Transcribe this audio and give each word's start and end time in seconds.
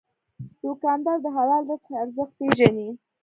دوکاندار 0.63 1.17
د 1.21 1.25
حلال 1.35 1.63
رزق 1.69 1.91
ارزښت 2.03 2.33
پېژني. 2.39 2.89